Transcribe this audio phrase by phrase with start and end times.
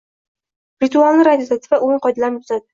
[0.85, 2.65] ritualni rad etadi va “o‘yin qoidalarini” buzadi: